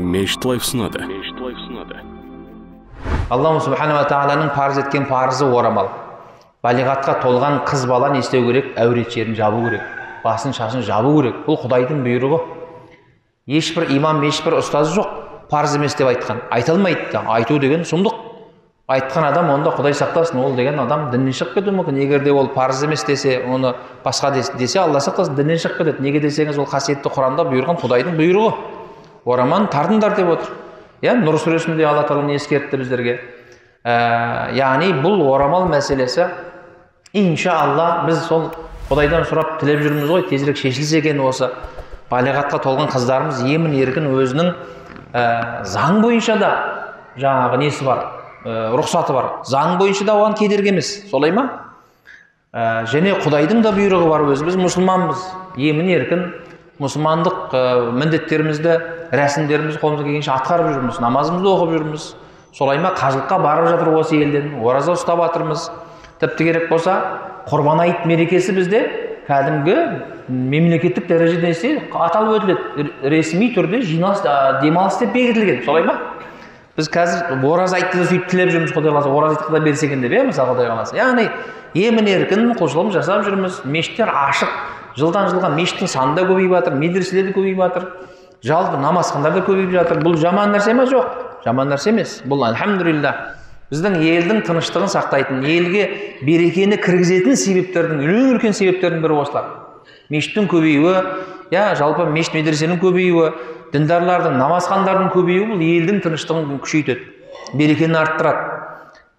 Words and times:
мешіт 0.00 0.44
лайф 0.44 0.64
ұсынады 0.64 1.04
мешіт 1.06 1.40
аллаху 3.30 3.60
субханала 3.64 4.04
тағаланың 4.10 4.50
парыз 4.56 4.80
еткен 4.82 5.06
парызы 5.08 5.46
орамал. 5.46 5.88
Балиғатқа 6.64 7.20
толған 7.22 7.60
қыз 7.68 7.86
бала 7.88 8.10
не 8.12 8.20
істеу 8.20 8.42
керек 8.48 8.74
әурет 8.76 9.14
жерін 9.14 9.36
жабу 9.38 9.62
керек 9.68 9.84
басын 10.24 10.52
шашын 10.52 10.82
жабу 10.82 11.14
керек. 11.20 11.44
Бұл 11.46 11.60
құдайдың 11.62 12.02
бұйрығы. 12.04 12.40
Ешбір 13.46 13.86
имам 13.96 14.20
ешбір 14.26 14.58
ұстаз 14.58 14.92
жоқ 14.96 15.46
парыз 15.50 15.76
емес 15.78 15.94
деп 15.94 16.10
айтқан. 16.10 16.42
Айта 16.50 16.74
алмайды 16.74 17.22
айту 17.22 17.58
деген 17.58 17.86
сұмдық. 17.88 18.18
Айтқан 18.90 19.28
адам 19.30 19.50
онда 19.54 19.70
құдай 19.70 19.94
сақтасын 19.94 20.42
ол 20.42 20.56
деген 20.58 20.80
адам 20.82 21.10
діннен 21.12 21.32
шығып 21.32 21.54
кетуі 21.60 21.76
мүмкін. 21.78 22.02
Егер 22.02 22.24
де 22.24 22.32
ол 22.32 22.48
парыз 22.48 22.82
емес 22.82 23.04
десе 23.06 23.38
оны 23.46 23.76
басқа 24.04 24.32
дес- 24.34 24.52
десе 24.58 24.80
алла 24.80 24.98
сақтасын 24.98 25.36
діннен 25.38 25.62
шығып 25.62 25.78
кетеді. 25.78 26.02
Неге 26.02 26.20
десеңіз 26.26 26.58
ол 26.58 26.66
қасиетті 26.66 27.08
құранда 27.14 27.46
бұйырған 27.46 27.78
құдайдың 27.80 28.18
бұйрығы. 28.18 28.79
Ораманы 29.24 29.68
тартыңдар 29.72 30.16
деп 30.16 30.32
отыр. 30.36 30.54
Иә 31.02 31.14
нұр 31.20 31.38
сүресінде 31.40 31.84
алла 31.88 32.04
тағала 32.08 32.34
ескертті 32.36 32.80
біздерге? 32.80 33.18
Ә, 33.84 34.52
яғни 34.52 34.92
бұл 35.00 35.22
орамал 35.32 35.68
мәселесі 35.70 36.26
иншалла 37.16 38.04
біз 38.06 38.26
сол 38.26 38.50
құдайдан 38.90 39.24
сұрап 39.28 39.58
тілеп 39.62 39.80
жүрміз 39.86 40.10
ғой 40.10 40.26
тезірек 40.28 40.60
шешілсе 40.60 41.00
екен 41.00 41.20
осы. 41.24 41.48
Балиғатқа 42.10 42.60
толған 42.64 42.90
қыздарымыз 42.92 43.40
емін 43.46 43.76
еркін 43.78 44.10
өзінің 44.10 44.52
ә, 45.14 45.64
заң 45.64 46.02
бойынша 46.04 46.36
да 46.40 46.50
жаңағы 47.16 47.60
несі 47.62 47.86
бар 47.86 48.04
ә, 48.44 48.74
рұқсаты 48.76 49.14
бар. 49.16 49.30
Заң 49.48 49.78
бойынша 49.80 50.04
да 50.04 50.18
оған 50.18 50.36
кедергі 50.38 50.74
емес. 50.74 50.92
Солай 51.10 51.32
ма? 51.32 51.46
Ә, 52.52 52.84
және 52.90 53.14
құдайдың 53.22 53.62
да 53.62 53.72
бұйрығы 53.76 54.10
бар. 54.10 54.26
Өзі 54.34 54.48
біз 54.48 54.58
мұсылманбыз. 54.60 55.24
Емін 55.56 55.90
еркін 55.94 56.26
мұсылмандық 56.80 57.52
ә, 57.52 57.62
міндеттерімізді 57.92 58.76
рәсімдерімізді 59.12 59.80
қолымыздан 59.82 60.06
келгенше 60.06 60.32
атқарып 60.32 60.70
жүрміз 60.74 61.00
намазымызды 61.04 61.50
оқып 61.50 61.74
жүрміз. 61.76 62.06
Солай 62.56 62.80
ма? 62.80 62.94
Қажылыққа 62.96 63.38
барып 63.42 63.68
жатыр 63.68 63.92
осы 64.00 64.16
елден 64.16 64.54
ораза 64.64 64.94
ұстап 64.96 65.20
жатырмыз 65.20 65.68
тіпті 66.22 66.46
керек 66.48 66.68
болса 66.70 66.96
құрбан 67.50 67.84
айт 67.84 68.06
мерекесі 68.08 68.54
бізде 68.56 68.80
кәдімгі 69.28 69.76
мемлекеттік 70.30 71.06
дәрежеде 71.10 71.76
аталып 71.92 72.40
өтіледі. 72.40 72.88
Ресми 73.12 73.52
түрде 73.54 73.82
жиналыс 73.84 74.24
ә, 74.24 74.60
демалыс 74.62 74.98
деп 75.02 75.12
бекітілген. 75.14 75.62
Солай 75.64 75.84
ма? 75.84 75.98
Біз 76.76 76.88
қазір 76.88 77.44
ораза 77.44 77.76
айтты 77.76 78.00
да 78.00 78.08
сөйтіп 78.08 78.28
тілеп 78.30 78.52
жүрміз 78.54 78.74
құдай 78.74 78.94
қаласа. 78.94 79.10
Ораза 79.12 79.36
айтты 79.36 79.52
да 79.52 79.60
берсе 79.60 79.86
екен 79.86 80.00
деп 80.00 80.14
иә 80.16 80.26
мысалы 80.30 80.54
құдай 80.54 80.70
қаласа. 80.70 80.96
Яғни 80.96 81.28
емін 81.74 82.08
еркін 82.08 82.52
құлшылығын 82.56 82.94
жасап 82.94 83.26
жүрміз. 83.26 83.60
Мешіттер 83.64 84.08
ашық. 84.08 84.54
Жылдан 84.98 85.30
жылға 85.30 85.50
мешіттің 85.54 85.90
саны 85.90 86.16
да 86.16 86.24
көбейіп 86.28 86.56
жатыр 86.56 86.78
медреселер 86.80 87.28
де 87.28 87.34
көбейіп 87.36 87.60
жатыр. 87.62 87.86
Жалпы 88.42 88.80
намазхандар 88.80 89.34
да 89.36 89.44
көбейіп 89.46 89.74
жатыр. 89.74 90.00
Бұл 90.04 90.16
жаман 90.18 90.54
нәрсе 90.54 90.74
ма? 90.74 90.86
Жоқ. 90.90 91.44
Жаман 91.44 91.70
нәрсе 91.70 91.92
емес. 91.92 92.20
Бұл 92.26 92.46
альхамдулилля 92.48 93.14
біздің 93.70 94.00
елдің 94.02 94.40
тыныштығын 94.48 94.90
сақтайтын 94.90 95.44
елге 95.46 95.84
берекені 96.26 96.78
кіргізетін 96.82 97.36
себептердің 97.38 98.02
ең 98.02 98.32
үлкен 98.34 98.56
себептердің 98.56 99.04
бірі 99.04 99.20
осылар. 99.22 99.52
Мешіттің 100.10 100.48
көбеюі 100.50 100.96
иә 101.54 101.68
жалпы 101.78 102.08
мешіт 102.10 102.34
медресенің 102.34 102.80
көбеюі 102.82 103.30
діндарлардың 103.70 104.34
намазхандардың 104.42 105.12
көбеюі 105.14 105.46
бұл 105.52 105.62
елдің 105.62 106.02
тыныштығын 106.02 106.58
күшейтеді 106.64 107.06
берекені 107.54 108.00
арттырады. 108.00 108.58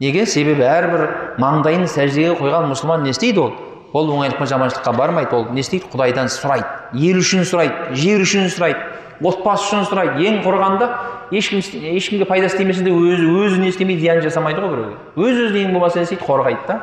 Неге? 0.04 0.26
Себебі 0.26 0.66
әрбір 0.68 1.08
маңдайын 1.40 1.88
сәждеге 1.88 2.36
қойған 2.40 2.68
мұсылман 2.74 3.06
не 3.06 3.16
істейді 3.16 3.46
ол? 3.46 3.52
Ол 3.94 4.10
оңайлықпен 4.16 4.48
жаманшылыққа 4.48 4.94
бармайды 4.96 5.36
ол 5.36 5.50
не 5.52 5.62
істейді? 5.62 5.90
Құдайдан 5.92 6.30
сұрайды. 6.32 6.68
Ел 6.96 7.20
үшін 7.20 7.44
сұрайды 7.48 7.96
жер 7.98 8.24
үшін 8.24 8.48
сұрайды 8.52 8.80
отбасы 9.22 9.68
үшін 9.68 9.86
сұрайды. 9.90 10.24
Ең 10.26 10.42
құрығанда 10.46 10.90
ешкім 11.36 11.62
ешкімге 11.96 12.26
пайдасы 12.30 12.58
тимесе 12.58 12.86
де 12.86 12.92
өзі 12.92 13.28
өзі 13.28 13.60
не 13.62 13.70
істемейді 13.72 14.02
зиян 14.02 14.22
жасамайды 14.24 14.64
ғой 14.64 14.74
біреуге. 14.74 14.96
Өз 15.16 15.44
өзіне 15.48 15.68
ең 15.68 15.76
болмаса 15.76 16.00
не 16.00 16.08
істейді? 16.08 16.24
Қорғайды 16.26 16.68
да. 16.68 16.80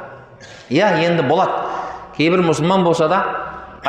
Иә 0.70 0.92
енді 1.06 1.24
болады 1.28 1.52
кейбір 2.18 2.44
мұсылман 2.46 2.84
болса 2.84 3.08
да 3.08 3.22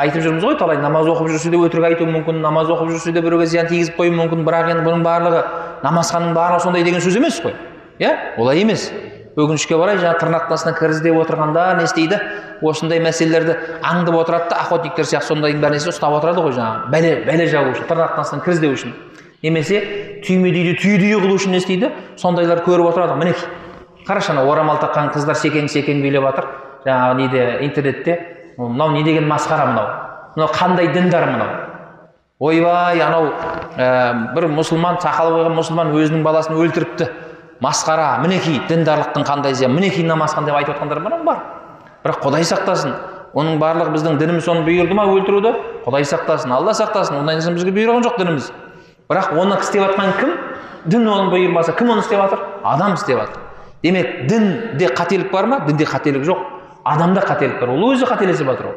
айтып 0.00 0.22
жүрміз 0.24 0.44
ғой 0.46 0.58
талай 0.58 0.78
намаз 0.80 1.08
оқып 1.10 1.28
жүрсе 1.34 1.50
де 1.52 1.58
өтірік 1.60 1.90
айтуы 1.90 2.08
мүмкін 2.08 2.40
намаз 2.40 2.70
оқып 2.72 2.94
жүрсе 2.94 3.12
де 3.12 3.20
біреуге 3.20 3.46
зиян 3.50 3.68
тигізіп 3.68 3.98
қоюы 3.98 4.14
мүмкін. 4.16 4.44
Бірақ 4.46 4.70
енді 4.72 4.86
бұның 4.86 5.04
барлығы 5.04 5.42
намазханның 5.84 6.34
барлығы 6.36 6.64
сондай 6.64 6.86
деген 6.86 7.02
сөз 7.04 7.18
емес 7.20 7.40
қой. 7.42 7.56
Иә 8.00 8.14
олай 8.38 8.62
емес. 8.62 8.90
Өкінішке 9.36 9.76
орай 9.78 9.98
жаңағы 10.00 10.20
тырнақтың 10.24 10.56
астына 10.56 10.72
кір 10.78 10.94
іздеп 10.94 11.18
отырғанда 11.20 11.66
не 11.78 11.84
істейді? 11.86 12.18
Осындай 12.62 12.98
мәселелерді 13.04 13.56
аңдып 13.86 14.16
отырады 14.18 14.50
да 14.50 14.58
охотниктер 14.64 15.06
сияқты 15.06 15.30
сондайдың 15.30 15.62
бәрін 15.62 15.92
ұстап 15.92 16.16
отырады 16.18 16.42
ғой 16.42 16.56
жаңағы? 16.56 16.90
Бәле 16.90 17.12
бәле 17.28 17.46
жабу 17.48 17.70
үшін 17.76 18.02
астынан 18.18 18.44
кір 18.44 18.56
іздеу 18.56 18.74
үшін. 18.74 18.94
Немесе 19.42 19.80
түймедейді 20.26 20.74
түйедей 20.82 21.14
қылу 21.16 21.38
үшін 21.38 21.54
не 21.54 21.62
істейді? 21.62 21.92
Сондайлар 22.20 22.60
көріп 22.66 22.90
отырады. 22.90 23.16
Мінекей 23.16 23.48
қарашы 24.04 24.34
ана 24.34 24.44
орамал 24.50 24.76
таққан 24.82 25.14
қыздар 25.14 25.38
секең 25.38 25.70
секең 25.70 26.02
билеп 26.02 26.26
жатыр. 26.26 26.50
Жаңағы 26.84 27.16
неде 27.22 27.58
интернетте. 27.64 28.18
Мынау 28.58 28.90
не 28.92 29.02
деген 29.04 29.28
масқара 29.30 29.70
мынау? 29.70 29.86
Мынау 30.36 30.52
қандай 30.52 30.92
діндар 30.92 31.30
мынау? 31.30 31.48
Ойбай 32.40 33.00
анау 33.00 33.32
ә, 33.76 34.34
бір 34.34 34.48
мұсылман 34.52 35.00
сақалы 35.00 35.38
қойған 35.38 35.56
мұсылман 35.58 35.92
өзінің 35.96 36.22
баласын 36.24 36.56
өлтіріпті. 36.56 37.08
Масқара 37.60 38.18
мінекей 38.22 38.60
діндарлықтың 38.68 39.24
қандай 39.24 39.54
зиян 39.54 39.74
мінекей 39.74 40.04
намазхан 40.04 40.44
деп 40.44 40.56
айтып 40.56 40.76
жатқандар 40.76 41.00
бар 41.00 41.22
бар? 41.24 41.42
Бірақ 42.04 42.22
құдай 42.24 42.46
сақтасын. 42.48 42.94
Оның 43.34 43.60
барлығы 43.60 43.92
біздің 43.94 44.16
дініміз 44.18 44.44
соны 44.44 44.64
бұйырды 44.66 44.96
ма 44.96 45.04
өлтіруді? 45.06 45.52
Құдай 45.84 46.06
сақтасын 46.08 46.50
алла 46.56 46.72
сақтасын. 46.74 47.20
Ондай 47.20 47.38
нәрсе 47.38 47.52
бізге 47.54 47.74
бұйырған 47.76 48.02
жоқ 48.08 48.18
дініміз. 48.18 48.50
Бірақ 49.10 49.36
оны 49.38 49.60
істеп 49.60 49.84
жатқан 49.84 50.16
кім? 50.18 50.34
Дін 50.86 51.06
оны 51.06 51.30
бұйырмаса 51.30 51.76
кім 51.76 51.92
оны 51.94 52.02
істеп 52.02 52.18
жатыр 52.24 52.42
адам 52.64 52.96
істеп 52.96 53.20
жатыр 53.20 53.46
демек 53.82 54.26
дінде 54.28 54.88
қателік 54.94 55.30
бар 55.32 55.46
ма? 55.46 55.60
Дінде 55.66 55.84
қателік 55.84 56.24
жоқ. 56.24 56.40
Адамда 56.84 57.20
қателік 57.24 57.60
бар. 57.60 57.72
Ол 57.72 57.92
өзі 57.92 58.08
қателесіп 58.08 58.48
жатыр 58.50 58.66
ол. 58.66 58.76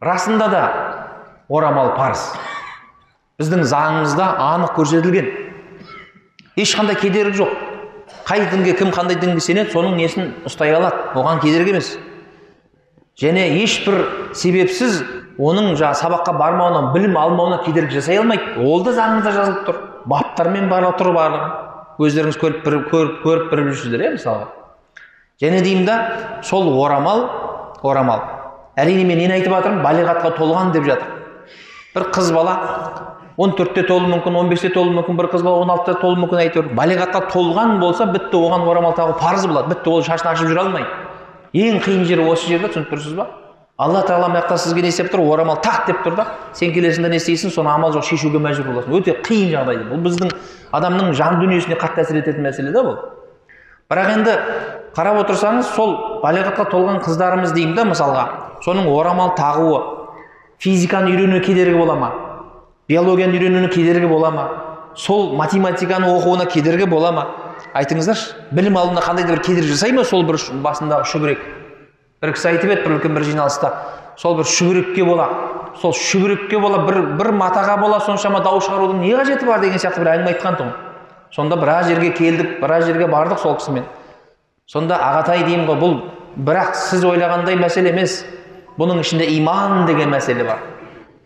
Расында 0.00 0.48
да 0.48 0.62
орамал 1.48 1.94
парыз. 1.96 2.32
Біздің 3.38 3.62
заңымызда 3.70 4.26
анық 4.42 4.74
көрсетілген. 4.76 5.28
Ешқандай 6.58 6.98
кедергі 6.98 7.38
жоқ. 7.38 7.54
Қай 8.26 8.44
дінге 8.50 8.74
кім 8.78 8.90
қандай 8.94 9.18
дінге 9.20 9.40
сенеді 9.40 9.72
соның 9.72 9.96
несін 9.98 10.32
ұстай 10.48 10.74
алады. 10.74 11.14
Оған 11.14 11.40
кедергі 11.44 11.76
емес. 11.76 11.94
Және 13.18 13.46
ешбір 13.62 14.02
себепсіз 14.34 15.00
оның 15.38 15.74
жаңағы 15.78 16.02
сабаққа 16.02 16.36
бармауына 16.38 16.92
білім 16.94 17.16
алмауына 17.18 17.62
кедергі 17.64 18.00
жасай 18.00 18.18
алмайды. 18.18 18.58
Ол 18.58 18.84
да 18.84 18.94
заңымызда 18.98 19.34
жазылып 19.38 19.64
тұр. 19.68 19.82
Баптармен 20.10 20.68
барлығы 20.70 20.98
тұр 20.98 21.14
барлығы. 21.14 21.50
Өздеріңіз 21.98 22.38
көріп 22.42 22.62
көріп 22.66 23.20
көріп 23.24 23.50
біліп 23.52 23.72
жүрсіздер 23.72 24.04
иә 24.06 24.14
мысалға 24.14 24.54
және 25.40 25.62
деймін 25.62 25.86
да 25.86 25.96
сол 26.42 26.68
орамал 26.82 27.28
орамал. 27.82 28.22
Әрине 28.76 29.04
мен 29.04 29.18
нені 29.18 29.38
айтып 29.38 29.52
жатырмын? 29.54 29.82
Балиғатқа 29.82 30.34
толған 30.38 30.72
деп 30.74 30.86
жатыр. 30.86 31.06
Бір 31.94 32.08
қыз 32.14 32.32
бала 32.34 32.54
он 33.38 33.52
төртте 33.54 33.84
толуы 33.86 34.10
мүмкін 34.10 34.36
он 34.36 34.48
бесте 34.50 34.68
толуы 34.74 34.96
мүмкін 34.96 35.16
бір 35.16 35.28
қыз 35.30 35.44
бала 35.46 35.62
он 35.62 35.70
алтыда 35.70 36.00
толуы 36.00 36.18
мүмкін 36.24 36.40
әйтеуір. 36.42 36.72
Балиғатқа 36.74 37.28
толған 37.30 37.76
болса 37.78 38.08
бітті 38.10 38.34
оған 38.34 38.66
орамал 38.66 38.96
тағу 38.98 39.14
парыз 39.20 39.46
болады. 39.46 39.76
Бітті 39.76 39.92
ол 39.92 40.02
шашын 40.02 40.32
ашып 40.32 40.50
жүре 40.50 40.64
алмайды. 40.64 40.88
Ең 41.54 41.78
қиын 41.84 42.02
жері 42.08 42.26
осы 42.26 42.50
жерде 42.50 42.72
түсініп 42.72 42.90
тұрсыз 42.90 43.14
ба? 43.14 43.28
Алла 43.78 44.02
тағала 44.02 44.26
мына 44.32 44.42
жақта 44.42 44.58
сізге 44.58 44.82
не 44.82 44.90
істеп 44.90 45.12
тұр? 45.12 45.22
Орамал 45.22 45.60
тақ 45.62 45.86
деп 45.86 46.02
тұр 46.02 46.16
да 46.18 46.26
сен 46.52 46.74
келесің 46.74 47.06
де 47.06 47.12
не 47.14 47.20
істейсің 47.22 47.54
соны 47.54 47.70
амал 47.70 47.94
жоқ 47.94 48.08
шешуге 48.10 48.42
мәжбүр 48.42 48.74
боласың. 48.74 48.98
Өте 48.98 49.14
қиын 49.22 49.54
жағдай 49.54 49.84
бұл 49.86 50.02
біздің 50.02 50.34
адамның 50.74 51.14
жан 51.14 51.38
дүниесіне 51.38 51.78
қатты 51.78 52.02
әсер 52.02 52.18
ететін 52.18 52.42
мәселе 52.42 52.74
да 52.74 52.82
бұл. 52.82 52.98
Бірақ 53.88 54.16
енді 54.18 54.34
қарап 54.98 55.22
отырсаңыз 55.22 55.70
сол 55.76 55.94
балиғатқа 56.24 56.66
толған 56.72 56.98
қыздарымыз 57.06 57.54
деймін 57.54 57.78
да 57.78 57.86
мысалға. 57.86 58.24
Соның 58.66 58.90
орамал 58.90 59.36
тағуы 59.38 59.78
физиканы 60.58 61.14
үйренуіне 61.14 61.44
кедергі 61.46 61.78
бола 61.78 61.94
ма? 61.94 62.10
Биологияны 62.88 63.36
үйренуіне 63.36 63.68
кедергі 63.68 64.08
бола 64.08 64.30
ма? 64.30 64.48
Сол 64.96 65.36
математиканы 65.36 66.08
оқуына 66.08 66.46
кедергі 66.50 66.86
бола 66.86 67.12
ма? 67.12 67.26
Айтыңыздаршы 67.74 68.50
білім 68.50 68.78
алуына 68.80 69.04
қандай 69.04 69.26
да 69.26 69.36
бір 69.36 69.44
кедергі 69.44 69.74
жасай 69.74 69.92
ма 69.92 70.04
сол 70.04 70.24
бір 70.26 70.40
басындағы 70.64 71.06
шүбірек 71.12 71.44
бір 72.22 72.32
кісі 72.34 72.48
айтып 72.54 72.72
еді 72.72 72.82
бір 72.86 72.96
үлкен 72.96 73.14
бір 73.14 73.26
жиналыста 73.28 73.72
сол 74.18 74.36
бір 74.40 74.48
шүбірекке 74.50 75.04
бола 75.06 75.28
сол 75.80 75.92
шүбірекке 75.94 76.58
бола 76.58 76.80
бір 76.86 77.00
бір 77.18 77.30
матаға 77.38 77.76
бола 77.78 78.00
соншама 78.02 78.40
дауыс 78.42 78.66
шығарудың 78.66 79.02
не 79.04 79.12
қажеті 79.14 79.46
бар? 79.46 79.60
деген 79.60 79.78
сияқты 79.78 80.02
бір 80.02 80.10
әңгіме 80.14 80.32
айтқан 80.32 80.58
тұғын. 80.58 80.72
Сонда 81.30 81.56
біраз 81.60 81.86
жерге 81.86 82.10
келдік 82.16 82.58
біраз 82.62 82.86
жерге 82.86 83.06
бардық 83.06 83.38
сол 83.42 83.54
кісімен. 83.60 83.84
Сонда 84.66 84.98
ағатай 84.98 85.44
деймін 85.44 85.68
ғой 85.68 85.78
бұл 85.78 85.94
бірақ 86.36 86.74
сіз 86.74 87.04
ойлағандай 87.04 87.58
мәселе 87.60 87.92
емес. 87.92 88.24
Бұның 88.78 89.02
ішінде 89.04 89.28
иман 89.36 89.86
деген 89.86 90.10
мәселе 90.10 90.46
бар. 90.46 90.58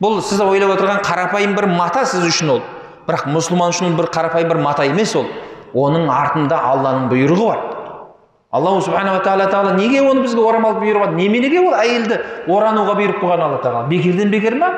Бұл 0.02 0.18
сіз 0.24 0.40
ойлап 0.42 0.74
отырған 0.74 1.02
қарапайым 1.06 1.54
бір 1.54 1.68
мата 1.70 2.02
сіз 2.08 2.26
үшін 2.26 2.56
ол. 2.56 2.62
Бірақ 3.06 3.28
мұсылман 3.30 3.70
үшін 3.70 3.94
бір 3.98 4.08
қарапайым 4.14 4.50
бір 4.50 4.62
мата 4.62 4.86
емес 4.88 5.14
ол. 5.18 5.28
Оның 5.74 6.10
артында 6.10 6.58
алланың 6.72 7.06
бұйрығы 7.12 7.46
бар. 7.46 7.60
Аллаху 8.52 8.82
субханала 8.84 9.22
тағала 9.24 9.46
тағала 9.48 9.76
неге 9.78 10.02
оны 10.04 10.26
бізге 10.26 10.42
орамал 10.44 10.74
бұйырып 10.76 11.14
неменеге 11.16 11.62
ол 11.62 11.72
әйелді 11.72 12.18
орануға 12.52 12.98
бұйырып 12.98 13.22
қойған 13.22 13.44
алла 13.46 13.60
тағала? 13.62 13.86
Бекерден 13.88 14.28
бекер 14.28 14.58
ма 14.60 14.68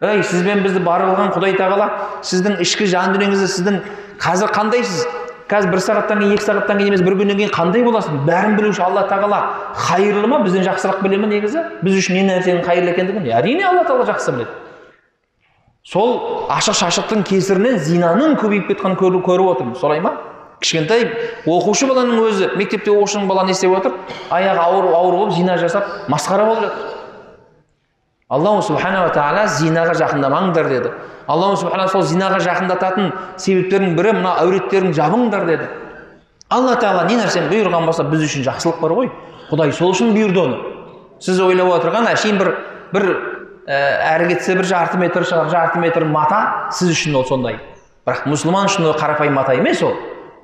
ей 0.00 0.22
сізбен 0.22 0.62
бізді 0.62 0.84
бар 0.84 1.02
қылған 1.08 1.32
құдай 1.34 1.56
тағала 1.58 1.88
сіздің 2.22 2.60
ішкі 2.62 2.86
жан 2.86 3.16
дүниеңізді 3.16 3.48
сіздің 3.50 3.80
қазір 4.22 4.54
қандайсыз? 4.54 5.02
Қазір 5.50 5.72
бір 5.72 5.82
сағаттан 5.82 6.20
кейін 6.22 6.36
екі 6.36 6.46
сағаттан 6.46 6.78
кейін 6.78 6.92
емес 6.94 7.02
бір 7.02 7.16
күннен 7.18 7.38
кейін 7.40 7.50
қандай 7.50 7.82
боласың? 7.82 8.22
Бәрін 8.28 8.54
білуші 8.54 8.84
алла 8.86 9.02
тағала 9.10 9.40
қайырлы 9.74 10.30
ма? 10.30 10.38
Бізден 10.44 10.62
жақсырақ 10.62 11.02
біле 11.02 11.18
ма 11.18 11.26
негізі? 11.26 11.64
Біз 11.82 11.98
үшін 11.98 12.20
не 12.20 12.24
нәрсенің 12.28 12.62
қайырлы 12.62 12.94
екендігін? 12.94 13.26
Әрине 13.34 13.66
алла 13.66 13.82
тағала 13.88 14.06
жақсы 14.12 14.36
біледі. 14.36 14.54
Сол 15.82 16.46
ашық 16.54 16.76
шашықтың 16.78 17.24
кесірінен 17.26 17.78
зинаның 17.82 18.36
көбейіп 18.38 18.68
кеткенін 18.70 18.98
көріп, 19.00 19.24
көріп 19.26 19.54
отырмыз 19.56 19.80
солай 19.80 20.00
ма? 20.04 20.14
Кішкентай 20.60 21.06
оқушы 21.48 21.88
баланың 21.88 22.20
өзі 22.28 22.50
мектепте 22.60 22.92
оқушы 22.92 23.24
бала 23.26 23.46
не 23.48 23.56
істеп 23.56 23.72
отыр 23.78 23.96
аяғы 24.30 24.60
ауыр 24.60 24.90
ауыр 24.92 25.14
болып 25.16 25.32
зина 25.38 25.56
жасап 25.58 25.88
масқара 26.12 26.44
болып 26.44 26.66
жатыр. 26.66 26.99
Аллаху 28.30 28.62
субханала 28.62 29.10
тағала 29.14 29.46
зинаға 29.50 29.96
жақындамаңдар 29.98 30.68
деді 30.70 30.92
аллаху 31.26 31.56
субхана 31.64 31.88
сол 31.90 32.04
зинаға 32.06 32.38
жақындататын 32.44 33.10
себептердің 33.42 33.96
бірі 33.98 34.12
мына 34.20 34.36
әуреттерін 34.44 34.94
жабыңдар 34.94 35.46
деді 35.48 35.66
алла 36.50 36.76
тағала 36.78 37.08
не 37.08 37.18
нәрсені 37.18 37.50
бұйырған 37.50 37.88
болса 37.90 38.04
біз 38.06 38.22
үшін 38.28 38.46
жақсылық 38.46 38.78
бар 38.82 38.94
ғой 38.98 39.10
құдай 39.50 39.74
сол 39.74 39.94
үшін 39.94 40.14
бұйырды 40.14 40.44
оны 40.44 40.60
сіз 41.22 41.40
ойлап 41.42 41.72
отырған 41.76 42.06
әшейін 42.12 42.38
бір 42.38 42.52
бір 42.94 43.06
ә, 43.66 43.80
әрі 44.14 44.30
кетсе 44.32 44.54
бір 44.58 44.68
жарты 44.70 44.98
метр 44.98 45.26
шығар 45.26 45.50
жарты 45.50 45.82
метр 45.82 46.06
мата 46.06 46.70
сіз 46.74 46.94
үшін 46.94 47.18
ол 47.18 47.26
сондай 47.28 47.58
бірақ 48.06 48.26
мұсылман 48.30 48.70
үшін 48.70 48.88
ол 48.90 48.96
қарапайым 48.98 49.34
мата 49.38 49.54
емес 49.58 49.82
ол 49.82 49.94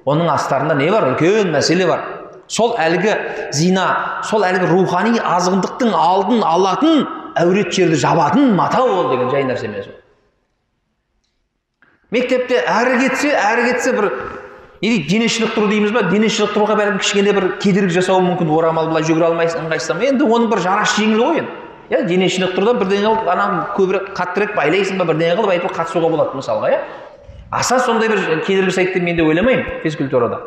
оның 0.06 0.30
астарында 0.34 0.74
не 0.78 0.90
бар 0.90 1.08
үлкен 1.12 1.50
мәселе 1.54 1.86
бар 1.86 2.02
сол 2.46 2.76
әлгі 2.78 3.14
зина 3.56 3.86
сол 4.26 4.44
әлгі 4.46 4.68
рухани 4.70 5.18
азғындықтың 5.18 5.94
алдын 5.96 6.44
алатын 6.46 7.06
әурет 7.36 7.72
жерді 7.72 7.98
жабатын 8.00 8.54
мата 8.56 8.82
ол 8.82 9.10
деген 9.10 9.30
жай 9.30 9.44
нәрсе 9.44 9.68
емес 9.68 9.86
ол. 9.86 9.94
Мектепте 12.10 12.62
әрі 12.62 12.98
кетсе 13.02 13.32
әрі 13.34 13.70
кетсе 13.70 13.92
бір 13.92 14.10
не 14.82 14.90
дейді 14.90 15.08
дене 15.08 15.28
шынықтыру 15.28 15.68
дейміз 15.68 15.92
ба? 15.92 16.02
Дене 16.10 16.28
шынықтыруға 16.28 16.76
бәлкім 16.78 16.98
кішкене 17.02 17.32
бір 17.34 17.46
кедергі 17.62 17.96
жасауы 17.96 18.22
мүмкін. 18.22 18.50
Орамал 18.52 18.90
былай 18.90 19.06
жүгіре 19.08 19.30
алмайсың 19.30 19.64
ыңғайсыздан 19.64 20.04
енді 20.06 20.28
оның 20.28 20.50
бір 20.52 20.62
жарасы 20.62 21.00
жеңіл 21.00 21.22
ғой 21.24 21.40
енді. 21.40 21.54
Иә 21.90 22.02
дене 22.06 22.28
шынықтыруда 22.28 22.76
бірдеңе 22.82 23.08
қылып 23.08 23.30
ана 23.32 23.46
көбірек 23.76 24.12
қаттырақ 24.16 24.54
байлайсың 24.56 25.00
ба? 25.00 25.06
Бірдеңе 25.08 25.36
қылып 25.38 25.54
әйтеуір 25.56 25.74
қатысуға 25.76 26.10
болады 26.12 26.38
мысалға 26.38 26.70
иә. 26.74 26.80
Аса 27.50 27.78
сондай 27.80 28.08
бір 28.10 28.42
кедергі 28.46 28.70
жасайды 28.70 28.94
деп 28.94 29.02
мен 29.02 29.16
де 29.16 29.22
ойламаймын 29.22 29.80
физкультурада. 29.82 30.40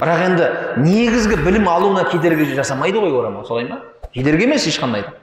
Бірақ 0.00 0.24
енді 0.26 0.46
негізгі 0.82 1.36
білім 1.44 1.68
алуына 1.68 2.04
кедергі 2.10 2.48
жасамайды 2.54 2.98
ғой 2.98 3.14
орамал 3.20 3.46
солай 3.46 3.68
ма? 3.68 3.80
Кедергі 4.14 4.48
емес 4.48 4.66
ешқандай 4.66 5.02
да. 5.06 5.14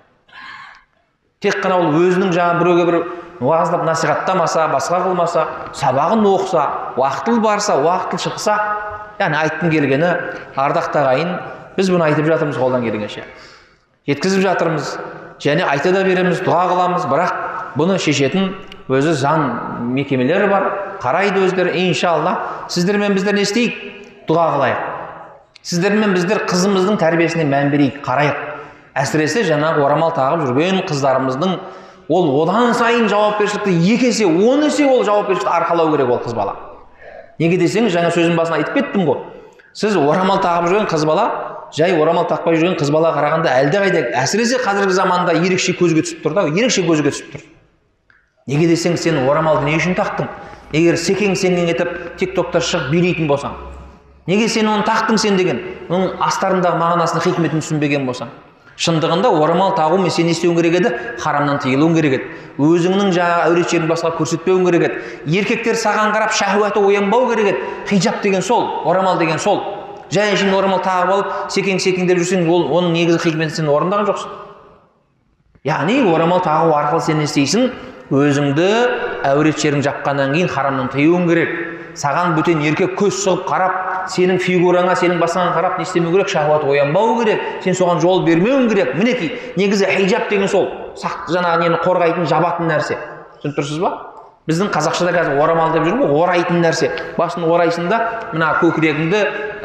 Тек 1.43 1.59
қана 1.61 1.77
ол 1.81 1.97
өзінің 1.99 2.31
жаңағы 2.33 2.61
біреуге 2.63 2.85
бір 2.89 2.99
уағыздап 3.41 3.83
насихаттамаса 3.85 4.67
басқа 4.71 5.03
қылмаса 5.05 5.43
сабағын 5.77 6.25
оқыса 6.25 6.63
уақытылы 6.97 7.41
барса 7.43 7.75
уақытылы 7.77 8.23
шықса 8.23 8.55
яғни 9.19 9.37
айтқым 9.43 9.69
келгені 9.69 10.09
ардақты 10.57 11.01
ағайын 11.03 11.35
біз 11.77 11.91
бұны 11.93 12.07
айтып 12.09 12.25
жатырмыз 12.25 12.57
қолдан 12.57 12.85
келгенше. 12.85 13.23
Жеткізіп 14.09 14.41
жатырмыз 14.47 14.95
және 15.43 15.65
айта 15.69 15.91
да 15.93 16.03
береміз 16.07 16.41
дұға 16.41 16.63
қыламыз. 16.71 17.05
Бірақ 17.11 17.33
бұны 17.77 17.99
шешетін 18.01 18.55
өзі 18.89 19.13
заң 19.21 19.45
мекемелері 19.93 20.49
бар 20.49 20.67
қарайды 21.03 21.45
өздері. 21.45 21.75
Иншалла 21.85 22.37
сіздермен 22.73 23.13
біздер 23.13 23.37
не 23.37 23.45
істейік? 23.45 23.77
Дұға 24.29 24.47
қылайық. 24.55 24.85
Сіздермен 25.61 26.17
біздер 26.17 26.45
қызымыздың 26.49 26.97
тәрбиесіне 26.97 27.45
мән 27.45 27.69
берейік 27.73 28.01
қарайық. 28.05 28.46
Әсіресе 29.01 29.43
жаңағы 29.47 29.83
орамал 29.85 30.13
тағып 30.15 30.45
жүрген 30.47 30.81
қыздарымыздың 30.89 31.57
ол 32.09 32.29
одан 32.41 32.73
сайын 32.77 33.09
жауапкершілікті 33.11 33.75
екі 33.93 34.11
есе 34.11 34.25
он 34.25 34.63
есе 34.65 34.85
ол 34.87 35.03
жауапкершілікті 35.03 35.53
арқалау 35.57 35.91
керек 35.93 36.09
ол 36.09 36.21
қыз 36.23 36.35
бала. 36.35 36.55
Неге 37.39 37.59
десеңіз 37.61 37.93
жаңа 37.93 38.13
сөзім 38.15 38.37
басында 38.39 38.61
айтып 38.61 38.79
кеттім 38.79 39.05
ғой. 39.05 39.19
Сіз 39.77 39.97
орамал 39.97 40.39
тағып 40.41 40.71
жүрген 40.71 40.89
қыз 40.89 41.05
бала 41.05 41.27
жай 41.75 41.93
орамал 41.99 42.25
тақпай 42.29 42.55
жүрген 42.57 42.77
қыз 42.79 42.91
балаға 42.95 43.19
қарағанда 43.19 43.51
әлдеқайда 43.61 44.03
әсіресе 44.23 44.57
қазіргі 44.63 44.95
заманда 44.95 45.35
ерекше 45.35 45.75
көзге 45.77 46.05
түсіп 46.05 46.23
тұр 46.23 46.37
да 46.37 46.47
ерекше 46.47 46.85
көзге 46.87 47.11
түсіп 47.11 47.33
тұр. 47.35 47.43
Неге 48.47 48.69
десең 48.71 48.95
сен 48.97 49.19
орамалды 49.27 49.67
не 49.67 49.75
үшін 49.75 49.97
тақтың? 49.97 50.29
Егер 50.71 50.95
секең 50.99 51.35
сеңнен 51.35 51.67
етіп 51.73 52.17
тик 52.19 52.33
токта 52.35 52.61
шығып 52.63 52.89
билейтін 52.93 53.27
болсаң. 53.27 53.59
Неге 54.27 54.47
сен 54.47 54.67
оны 54.71 54.87
тақтың 54.87 55.19
сен 55.19 55.37
деген 55.39 55.59
оның 55.89 56.15
астарындағы 56.23 56.79
мағынасын 56.79 57.23
хикметін 57.23 57.63
түсінбеген 57.63 58.07
болсаң? 58.07 58.31
Шындығында 58.77 59.29
орамал 59.41 59.73
тағумен 59.77 60.11
сен 60.13 60.27
не 60.29 60.35
істеуің 60.35 60.57
керек 60.59 60.75
еді 60.77 60.91
харамнан 61.21 61.57
тыйылуың 61.63 61.95
керек 61.97 62.13
еді. 62.17 62.27
Өзіңнің 62.57 63.09
жаңағы 63.15 63.47
әурет 63.49 63.71
жерін 63.71 63.89
басқаға 63.89 64.17
көрсетпеуің 64.19 64.65
керек 64.69 64.85
еді. 64.85 64.99
Еркектер 65.39 65.79
саған 65.81 66.13
қарап 66.13 66.33
шахуаты 66.37 66.79
оянбау 66.79 67.27
керек 67.31 67.51
еді. 67.51 67.57
Хиджаб 67.89 68.21
деген 68.21 68.41
сол 68.41 68.67
орамал 68.85 69.17
деген 69.17 69.39
сол. 69.39 69.63
Жай 70.11 70.31
әншейін 70.31 70.53
орамал 70.55 70.79
тағып 70.85 71.11
алып 71.11 71.31
секең 71.51 71.81
секеңдеп 71.83 72.21
жүрсең 72.21 72.45
ол 72.47 72.69
оның 72.77 72.93
негізгі 72.95 73.31
хикметін 73.31 73.55
сен 73.55 73.67
орындаған 73.67 74.07
жоқсың. 74.07 74.35
Яғни 75.67 75.97
орамал 76.13 76.39
тағу 76.45 76.71
арқылы 76.77 77.01
сен 77.03 77.17
не 77.19 77.25
істейсің? 77.27 77.71
Өзіңді 78.13 78.67
әурет 79.27 79.59
жерін 79.59 79.83
жапқаннан 79.83 80.31
кейін 80.31 80.47
харамнан 80.47 80.87
тыюың 80.93 81.27
керек. 81.27 81.49
Саған 81.97 82.37
бөтен 82.37 82.61
еркек 82.63 82.93
көз 82.95 83.19
сұғып 83.25 83.49
қарап 83.49 83.75
сенің 84.13 84.39
фигураңа 84.41 84.95
сенің 84.97 85.21
басыңа 85.21 85.53
қарап 85.55 85.77
не 85.77 85.85
істемеу 85.87 86.11
керек 86.11 86.29
шахуат 86.29 86.63
оянбау 86.63 87.17
керек 87.19 87.41
сен 87.63 87.75
соған 87.77 88.01
жол 88.01 88.23
бермеуің 88.25 88.67
керек 88.69 88.95
мінекей 88.95 89.31
негізі 89.57 89.85
хиджаб 89.91 90.29
деген 90.29 90.47
сол 90.47 90.67
сақ 90.97 91.29
жаңағы 91.33 91.63
нені 91.63 91.79
қорғайтын 91.85 92.27
жабатын 92.29 92.71
нәрсе 92.71 92.97
түсініп 93.41 93.57
тұрсыз 93.59 93.81
ба 93.83 93.93
біздің 94.47 94.71
қазақшада 94.71 95.11
қазір 95.15 95.41
орамал 95.43 95.73
деп 95.75 95.83
жүр 95.87 95.97
ғой 96.01 96.13
орайтын 96.23 96.61
нәрсе 96.63 96.91
басын 97.17 97.43
орайсың 97.43 97.89
да 97.91 97.99
мына 98.33 98.53
көкірегіңді 98.61 99.23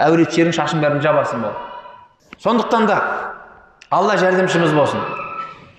әурет 0.09 0.35
жерің 0.35 0.57
шашың 0.57 0.83
бәрін 0.83 1.03
жабасың 1.05 1.45
болды 1.45 2.43
сондықтан 2.43 2.87
да 2.91 2.99
алла 3.91 4.17
жәрдемшіміз 4.19 4.75
болсын 4.75 5.05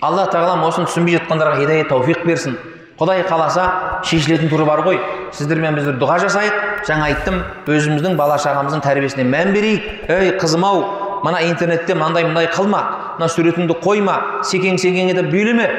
алла 0.01 0.29
тағалам 0.31 0.63
осыны 0.69 0.87
түсінбей 0.87 1.19
жатқандарға 1.19 1.59
хидаят 1.59 1.91
тауфиқ 1.91 2.23
берсін 2.27 2.55
құдай 2.99 3.25
қаласа 3.27 3.67
шешілетін 4.07 4.51
түрі 4.51 4.67
бар 4.69 4.83
ғой 4.87 4.99
сіздермен 5.35 5.75
біздер 5.75 5.99
дұға 5.99 6.19
жасайық 6.23 6.57
жаңа 6.87 7.09
айттым 7.11 7.39
өзіміздің 7.67 8.17
бала 8.19 8.37
шағамыздың 8.41 8.83
тәрбиесіне 8.83 9.25
мән 9.27 9.53
берейік. 9.55 9.89
Ей 10.09 10.35
қызым 10.41 10.65
ау 10.67 10.83
мына 11.23 11.39
интернетте 11.47 11.95
мынандай 11.95 12.27
мындай 12.27 12.49
қылма 12.51 12.81
мына 13.17 13.29
суретіңді 13.31 13.79
қойма 13.83 14.17
секең 14.43 14.79
секең 14.81 15.13
етіп 15.13 15.31
билеме 15.31 15.69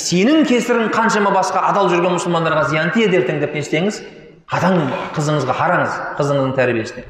сенің 0.00 0.46
кесірің 0.48 0.92
қаншама 0.94 1.34
басқа 1.36 1.66
адал 1.70 1.90
жүрген 1.92 2.16
мұсылмандарға 2.16 2.68
зиян 2.70 2.92
тиеді 2.96 3.20
ертең 3.20 3.42
деп 3.44 3.54
не 3.54 3.64
істеңіз? 3.64 4.00
Қатаң 4.48 4.86
қызыңызға 5.16 5.58
қараңыз 5.58 5.98
қызыңыздың 6.20 6.54
тәрбиесіне. 6.56 7.04